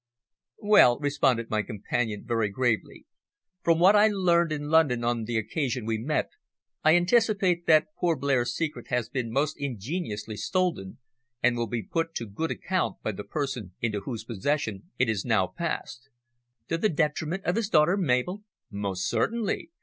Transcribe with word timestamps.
"Well," 0.63 0.97
responded 0.97 1.51
my 1.51 1.61
companion, 1.61 2.23
very 2.25 2.49
gravely, 2.49 3.05
"from 3.61 3.77
what 3.77 3.95
I 3.95 4.07
learned 4.07 4.51
in 4.51 4.71
London 4.71 5.03
on 5.03 5.25
the 5.25 5.37
occasion 5.37 5.85
we 5.85 5.99
met, 5.99 6.31
I 6.83 6.95
anticipate 6.95 7.67
that 7.67 7.85
poor 7.99 8.15
Blair's 8.15 8.51
secret 8.55 8.87
has 8.87 9.09
been 9.09 9.31
most 9.31 9.57
ingeniously 9.59 10.37
stolen, 10.37 10.97
and 11.43 11.55
will 11.55 11.67
be 11.67 11.83
put 11.83 12.15
to 12.15 12.25
good 12.25 12.49
account 12.49 12.95
by 13.03 13.11
the 13.11 13.23
person 13.23 13.73
into 13.79 13.99
whose 13.99 14.23
possession 14.23 14.89
it 14.97 15.07
has 15.07 15.23
now 15.23 15.45
passed." 15.45 16.09
"To 16.69 16.79
the 16.79 16.89
detriment 16.89 17.45
of 17.45 17.55
his 17.55 17.69
daughter 17.69 17.95
Mabel?" 17.95 18.43
"Most 18.71 19.07
certainly. 19.07 19.69